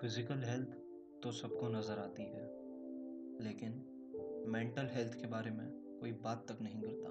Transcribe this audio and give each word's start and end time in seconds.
Physical 0.00 0.42
health 0.44 0.74
तो 1.22 1.30
सबको 1.32 1.68
नज़र 1.68 1.98
आती 1.98 2.22
है, 2.22 2.42
लेकिन 3.40 3.72
मेंटल 4.48 4.88
हेल्थ 4.92 5.14
के 5.14 5.26
बारे 5.26 5.50
में 5.50 5.66
कोई 6.00 6.12
बात 6.12 6.44
तक 6.48 6.60
नहीं 6.62 6.80
करता। 6.82 7.08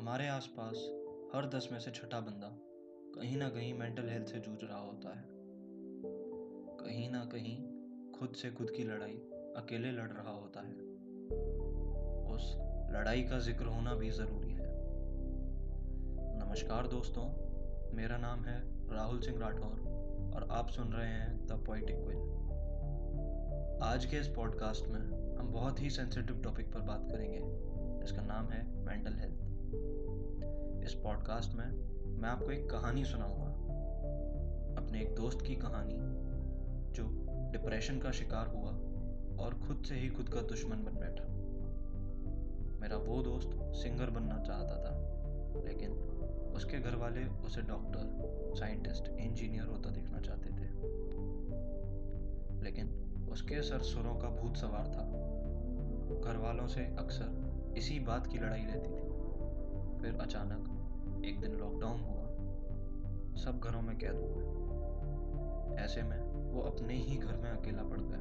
हमारे 0.00 0.28
आसपास 0.28 0.86
हर 1.34 1.48
दस 1.48 1.68
में 1.72 1.78
से 1.80 1.90
छठा 1.90 2.20
बंदा 2.20 2.48
कहीं 3.14 3.36
ना 3.36 3.48
कहीं 3.48 3.74
मेंटल 3.74 4.08
हेल्थ 4.08 4.26
से 4.26 4.38
जूझ 4.38 4.58
रहा 4.64 4.78
होता 4.78 5.14
है। 5.18 5.24
कहीं 6.80 7.10
ना 7.10 7.24
कहीं 7.24 7.56
खुद 8.12 8.32
से 8.32 8.50
खुद 8.50 8.70
की 8.70 8.84
लड़ाई 8.84 9.20
अकेले 9.56 9.92
लड़ 9.92 10.10
रहा 10.10 10.32
होता 10.32 10.60
है। 10.60 10.74
उस 12.34 12.54
लड़ाई 12.92 13.22
का 13.22 13.38
ज़िक्र 13.38 13.66
होना 13.66 13.94
भी 13.94 14.10
ज़रूरी 14.10 14.52
है। 14.52 14.70
नमस्कार 16.38 16.86
दोस्तों, 16.86 17.30
मेरा 17.96 18.16
नाम 18.16 18.44
है 18.44 18.60
राहुल 18.90 19.20
सिंह 19.20 19.38
राठौर। 19.38 20.06
और 20.34 20.48
आप 20.50 20.68
सुन 20.68 20.92
रहे 20.92 21.08
हैं 21.08 21.46
द 21.46 21.52
पोइटिक 21.52 21.96
विल 21.96 22.16
आज 23.82 24.04
के 24.04 24.16
इस 24.16 24.28
पॉडकास्ट 24.28 24.88
में 24.88 25.00
हम 25.36 25.52
बहुत 25.52 25.82
ही 25.82 25.90
सेंसिटिव 25.90 26.42
टॉपिक 26.42 26.72
पर 26.72 26.80
बात 26.80 27.08
करेंगे। 27.10 27.40
जिसका 28.00 28.22
नाम 28.22 28.48
है 28.48 28.78
मेंटल 28.78 29.12
हेल्थ 29.12 29.42
इस 30.84 30.94
पॉडकास्ट 30.94 31.54
में 31.54 31.70
मैं 32.20 32.28
आपको 32.28 32.50
एक 32.50 32.70
कहानी 32.70 33.04
सुनाऊँगा। 33.04 33.50
अपने 34.82 35.02
एक 35.02 35.14
दोस्त 35.14 35.42
की 35.42 35.56
कहानी, 35.56 35.94
जो 36.92 37.26
डिप्रेशन 37.52 37.98
का 37.98 38.10
शिकार 38.10 38.46
हुआ 38.46 38.70
और 39.44 39.54
खुद 39.66 39.82
से 39.84 39.94
ही 39.94 40.08
खुद 40.08 40.28
का 40.28 40.40
दुश्मन 40.40 40.76
बन 40.76 40.92
बैठा। 40.92 41.24
मेरा 42.80 42.96
वो 42.96 43.22
दोस्त 43.22 43.50
सिंगर 43.54 44.10
बनना 44.10 44.42
चाहता 44.42 44.76
था, 44.76 44.94
लेकिन 45.64 46.17
उसके 46.58 46.78
घर 46.78 46.94
वाले 46.96 47.24
उसे 47.24 47.62
डॉक्टर, 47.62 48.04
साइंटिस्ट, 48.58 49.08
इंजीनियर 49.08 49.66
होता 49.66 49.90
देखना 49.90 50.20
चाहते 50.20 50.50
थे। 50.50 50.70
लेकिन 52.62 52.88
उसके 53.32 53.62
सर 53.62 53.78
सुरों 53.78 54.16
का 54.16 54.28
भूत 54.28 54.56
सवार 54.56 54.86
था। 54.86 55.04
घर 56.20 56.36
वालों 56.36 56.66
से 56.66 56.80
अक्सर 56.80 57.48
इसी 57.76 58.00
बात 58.00 58.26
की 58.26 58.38
लड़ाई 58.38 58.64
रहती 58.64 58.88
थी। 58.88 59.08
फिर 60.00 60.18
अचानक 60.20 61.24
एक 61.24 61.40
दिन 61.40 61.52
लॉकडाउन 61.52 62.00
हुआ। 62.00 62.24
सब 63.36 63.60
घरों 63.64 63.82
में 63.82 63.98
कैद 63.98 64.14
हो 64.14 64.34
गए। 64.36 64.48
ऐसे 65.84 66.02
में 66.02 66.20
वो 66.52 66.60
अपने 66.62 66.94
ही 66.94 67.16
घर 67.16 67.36
में 67.36 67.50
अकेला 67.50 67.82
पड़ 67.82 68.00
गया, 68.00 68.20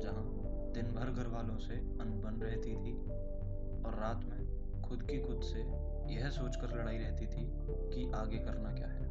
जहाँ 0.00 0.24
दिन 0.72 0.94
भर 0.94 1.10
घर 1.10 1.28
वालों 1.28 1.58
से 1.58 1.74
अनबन 1.74 2.40
रहती 2.42 2.70
थी 2.70 2.98
और 3.82 3.96
रात 4.00 4.24
में 4.24 4.45
खुद 4.88 5.02
की 5.02 5.20
खुद 5.20 5.40
से 5.42 5.58
यह 6.14 6.30
सोचकर 6.30 6.78
लड़ाई 6.78 6.98
रहती 6.98 7.26
थी 7.26 7.52
कि 7.70 8.12
आगे 8.14 8.38
करना 8.38 8.72
क्या 8.72 8.88
है। 8.88 9.06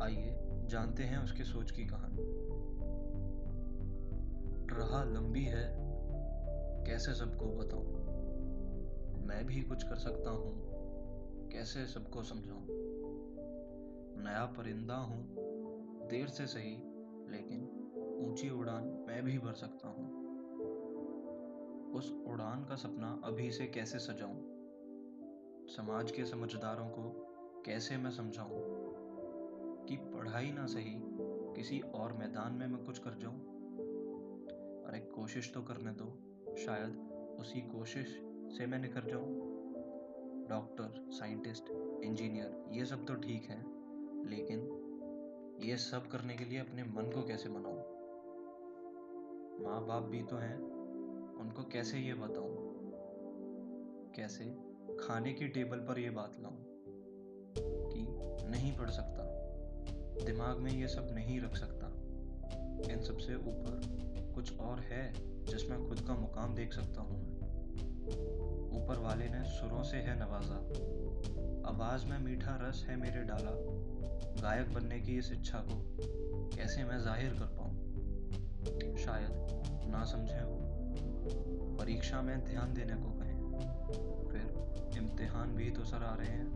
आइए 0.00 0.38
जानते 0.66 1.02
हैं 1.02 1.18
उसके 1.18 1.44
सोच 1.44 1.70
की 1.70 1.84
कहानी। 1.84 2.18
राह 4.76 5.04
लंबी 5.04 5.44
है, 5.44 5.76
कैसे 6.86 7.14
सबको 7.14 7.46
बताऊँ? 7.46 8.04
मैं 9.26 9.46
भी 9.46 9.60
कुछ 9.60 9.82
कर 9.82 9.96
सकता 9.96 10.30
हूँ, 10.30 10.52
कैसे 11.52 11.86
सबको 11.86 12.22
समझाऊं? 12.22 12.66
नया 14.24 14.44
परिंदा 14.44 14.94
हूँ, 14.94 15.34
देर 16.08 16.26
से 16.26 16.46
सही, 16.46 16.76
लेकिन 17.30 17.90
ऊँची 18.26 18.50
उड़ान 18.50 19.04
मैं 19.08 19.22
भी 19.24 19.38
भर 19.38 19.52
सकता 19.52 19.88
हूँ। 19.88 20.23
उस 21.94 22.12
उड़ान 22.26 22.64
का 22.64 22.76
सपना 22.76 23.20
अभी 23.24 23.50
से 23.50 23.66
कैसे 23.66 23.98
सजाऊं? 23.98 24.42
समाज 25.66 26.10
के 26.10 26.24
समझदारों 26.24 26.88
को 26.88 27.26
कैसे 27.66 27.96
मैं 27.96 28.10
समझाऊं? 28.10 28.50
कि 29.86 29.96
पढ़ाई 29.96 30.52
ना 30.52 30.66
सही, 30.66 30.94
किसी 31.56 31.80
और 31.80 32.12
मैदान 32.12 32.52
में 32.52 32.66
मैं 32.66 32.84
कुछ 32.84 32.98
कर 32.98 33.10
जाऊँ? 33.14 33.40
अरे 34.84 35.00
कोशिश 35.00 35.54
तो 35.54 35.62
करने 35.62 35.90
दो, 35.92 36.18
शायद 36.56 36.96
उसी 37.40 37.60
कोशिश 37.60 38.06
से 38.58 38.66
मैं 38.66 38.78
निखर 38.78 39.04
जाऊँ। 39.04 39.54
डॉक्टर, 40.48 41.06
साइंटिस्ट, 41.10 41.64
इंजीनियर, 42.04 42.64
ये 42.72 42.84
सब 42.84 43.06
तो 43.06 43.14
ठीक 43.14 43.42
है, 43.42 43.58
लेकिन 44.28 44.80
ये 45.60 45.76
सब 45.76 46.06
करने 46.06 46.36
के 46.36 46.44
लिए 46.44 46.58
अपने 46.58 46.84
मन 46.84 47.02
को 47.02 47.26
कैसे 47.26 47.48
मनाऊं? 47.48 47.94
माँ 49.64 49.86
बाप 49.86 50.02
भी 50.02 50.22
तो 50.22 50.36
हैं। 50.36 50.83
उनको 51.40 51.62
कैसे 51.62 51.98
ये 51.98 52.14
बताऊँ? 52.14 52.74
कैसे 54.16 54.44
खाने 55.00 55.32
की 55.32 55.48
टेबल 55.48 55.76
पर 55.76 55.98
यह 55.98 56.10
बात 56.10 56.32
लाऊं 56.40 56.56
कि 57.88 58.06
नहीं 58.48 58.76
पढ़ 58.76 58.90
सकता? 58.90 59.24
दिमाग 60.24 60.58
में 60.58 60.72
ये 60.72 60.88
सब 60.88 61.08
नहीं 61.12 61.40
रख 61.40 61.56
सकता। 61.56 61.86
इन 62.92 63.02
सबसे 63.02 63.34
ऊपर 63.34 63.80
कुछ 64.34 64.58
और 64.58 64.80
है 64.80 65.12
जिसमें 65.44 65.88
खुद 65.88 66.00
का 66.00 66.14
मुकाम 66.14 66.54
देख 66.54 66.72
सकता 66.72 67.00
हूँ। 67.00 67.34
ऊपर 68.82 68.98
वाले 68.98 69.28
ने 69.28 69.44
सुरों 69.44 69.82
से 69.82 69.96
है 69.96 70.20
नवाजा। 70.20 70.56
आवाज़ 71.68 72.06
में 72.06 72.18
मीठा 72.18 72.68
रस 72.68 72.86
है 72.88 72.96
मेरे 72.96 73.22
डाला। 73.22 73.50
गायक 74.42 74.74
बनने 74.74 75.00
की 75.00 75.18
इस 75.18 75.32
इच्छा 75.32 75.58
को 75.58 75.96
कैसे 76.56 76.84
मैं 76.84 76.98
ज़ाहिर 76.98 77.30
कर 77.30 77.46
पाऊँ? 77.46 77.74
शायद 78.96 79.28
ना 79.90 80.04
समझे 80.04 80.40
हो। 80.40 80.63
परीक्षा 81.78 82.22
में 82.22 82.44
ध्यान 82.44 82.74
देने 82.74 82.94
को 82.94 83.10
कहें। 83.10 83.34
फिर 84.30 84.64
इम्तिहान 85.02 85.54
भी 85.54 85.70
तो 85.70 85.84
सर 85.84 85.96
आ 85.96 86.14
रहे 86.14 86.26
हैं। 86.26 86.54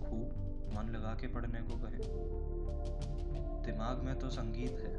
खूब 0.00 0.46
मन 0.74 0.92
लगा 0.92 1.14
के 1.14 1.26
पढ़ने 1.26 1.58
को 1.58 1.76
कहे। 1.76 1.98
दिमाग 3.66 4.02
में 4.02 4.18
तो 4.18 4.30
संगीत 4.30 4.72
है। 4.72 4.98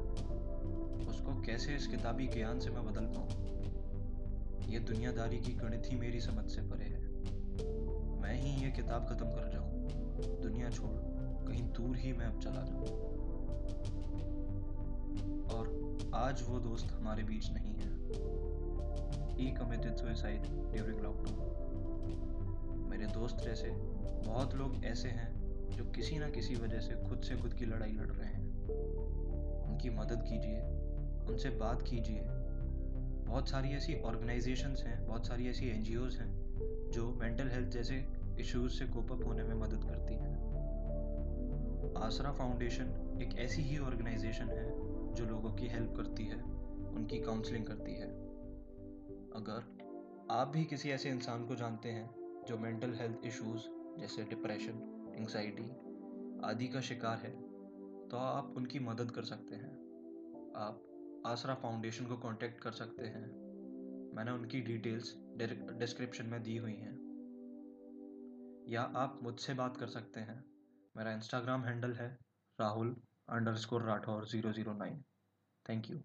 उसको 1.10 1.42
कैसे 1.42 1.76
इस 1.76 1.88
किताबी 1.88 2.28
ज्ञान 2.28 2.60
से 2.60 2.70
मैं 2.70 2.86
बदल 2.86 3.06
पाऊँ? 3.06 3.48
ये 4.68 4.80
दुनियादारी 4.80 5.40
की 5.40 5.54
गणित 5.54 5.84
ही 5.86 5.98
मेरी 5.98 6.22
समझ 6.22 6.50
से 6.50 6.62
परे 6.62 6.86
है। 6.86 7.08
मैं 8.22 8.34
ही 8.34 8.66
ये 8.66 8.72
किताब 8.72 9.08
खत्म 9.08 9.26
कर 9.26 9.50
जाऊँ। 9.54 9.68
दुनिया 10.42 10.70
छोड़, 10.70 10.90
कहीं 11.48 11.64
दूर 11.64 11.98
ही 11.98 12.14
मैं 12.14 12.26
अब 12.26 12.40
चला 12.40 12.62
जाऊँ। 12.66 13.18
और 15.48 15.98
आज 16.16 16.44
वो 16.50 16.60
दोस्त 16.60 16.92
हमारे 16.92 17.24
बीच 17.24 17.52
नहीं 17.52 17.76
है। 17.76 17.98
He 19.38 19.52
committed 19.52 19.96
suicide 19.96 20.42
during 20.42 21.00
lockdown 21.00 22.88
मेरे 22.90 23.06
दोस्त 23.06 23.38
जैसे 23.38 23.70
बहुत 24.28 24.56
लोग 24.56 24.86
ऐसे 24.86 25.10
हैं 25.10 25.38
जो 25.72 25.86
किसी 25.86 26.20
ना 26.20 26.30
किसी 26.30 26.56
वजह 26.56 26.80
से 26.80 27.10
खुद 27.10 27.22
से 27.22 27.36
खुद 27.36 27.54
की 27.54 27.66
लड़ाई 27.66 27.92
लड़ 27.92 28.08
रहे 28.08 28.28
हैं। 28.28 28.64
उनकी 29.64 29.90
मदद 29.90 30.26
कीजिए, 30.30 30.62
उनसे 31.30 31.50
बात 31.50 31.82
कीजिए। 31.82 32.22
बहुत 33.28 33.50
सारी 33.50 33.70
ऐसी 33.70 34.02
ऑर्गेनाइजेशंस 34.02 34.84
हैं, 34.84 35.08
बहुत 35.08 35.28
सारी 35.28 35.50
ऐसी 35.50 35.68
एन 35.68 36.10
हैं 36.12 36.92
जो 36.92 37.14
मेंटल 37.14 37.48
हेल्थ 37.48 37.70
जैसे 37.70 38.06
इश्यूज़ 38.40 38.72
से 38.72 38.86
कोप 38.86 39.12
अप 39.12 39.26
होने 39.26 39.44
में 39.44 39.56
मदद 39.56 39.84
करती 39.84 40.14
हैं। 40.14 40.48
आसरा 41.98 42.32
फाउंडेशन 42.32 43.20
एक 43.22 43.40
ऐसी 43.40 43.62
ही 43.62 43.78
ऑर्गेनाइजेशन 43.78 44.50
है 44.50 44.66
जो 45.16 45.26
लोगों 45.26 45.52
की 45.52 45.68
हेल्प 45.68 45.94
करती 45.98 46.24
है, 46.24 46.42
उनकी 46.96 47.20
काउंसलिंग 47.20 47.66
करती 47.66 47.92
है। 47.92 48.27
अगर 49.38 50.28
आप 50.32 50.48
भी 50.48 50.64
किसी 50.66 50.90
ऐसे 50.90 51.10
इंसान 51.10 51.46
को 51.48 51.56
जानते 51.56 51.90
हैं 51.90 52.44
जो 52.48 52.58
मेंटल 52.58 52.94
हेल्थ 52.94 53.26
इश्यूज़ 53.26 53.64
जैसे 54.00 54.24
डिप्रेशन 54.24 55.14
एंग्जाइटी 55.16 55.70
आदि 56.46 56.68
का 56.68 56.82
शिकार 56.82 57.18
है 57.18 57.32
तो 58.08 58.18
आप 58.18 58.54
उनकी 58.58 58.80
मदद 58.80 59.12
कर 59.12 59.24
सकते 59.24 59.56
हैं। 59.56 59.72
आप 60.58 61.24
आसरा 61.26 61.56
फाउंडेशन 61.56 62.06
को 62.06 62.18
कांटेक्ट 62.18 62.62
कर 62.62 62.72
सकते 62.72 63.06
हैं। 63.06 63.26
मैंने 64.16 64.32
उनकी 64.32 64.62
डिटेल्स 64.62 65.14
डिस्क्रिप्शन 65.80 66.26
में 66.26 66.42
दी 66.44 66.58
हुई 66.58 66.76
हैं। 66.76 66.96
या 68.70 68.82
आप 68.82 69.20
मुझसे 69.24 69.54
बात 69.54 69.78
कर 69.78 69.88
सकते 69.88 70.20
हैं। 70.20 70.44
मेरा 70.96 71.12
इंस्टाग्राम 71.12 71.64
हैंडल 71.64 71.94
है 71.94 72.18
Rahul 72.60 72.96
underscore 73.56 73.84
Rathore 73.84 74.26
zero 74.26 74.52
zero 74.52 74.74
nine 74.74 75.04
thank 75.66 75.90
you 75.92 76.00